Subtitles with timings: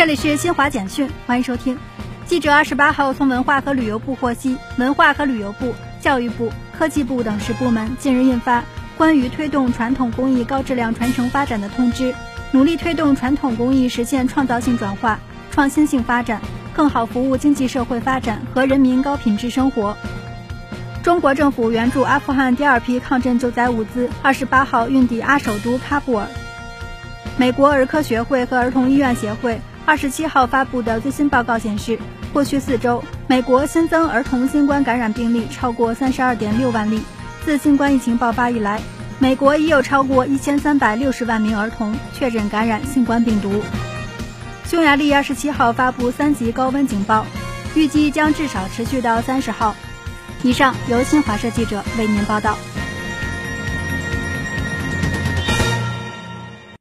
[0.00, 1.78] 这里是新华简讯，欢迎收听。
[2.24, 8.64] 记者二十八号从文化和旅游部获悉，文化和旅游部、教育部、科技部等十部门近日印发
[8.96, 12.14] 关于推动传统工艺高质量传承发展的通知，
[12.50, 15.18] 努力推动传统工艺实现创造性转化、
[15.50, 16.40] 创新性发展，
[16.74, 19.94] 更好服务经济社会发展和人民高品质生活。
[21.02, 26.26] 中国政府援助阿富汗第二批抗震救灾物资二十八号运抵阿首都喀布尔。
[27.36, 31.98] 美国儿科学会和儿童医院协会二十七号发布的最新报告显示。
[32.32, 37.02] 过去四周，美国新增儿童新冠感染病例超过三十二点六万例。
[37.44, 38.80] 自新冠疫情爆发以来，
[39.18, 43.60] 美国已有超过一千三百六十万名儿童确诊感染新冠病毒。
[44.64, 47.26] 匈牙利二十七号发布三级高温警报，
[47.74, 49.74] 预计将至少持续到三十号。
[50.44, 52.56] 以上由新华社记者为您报道。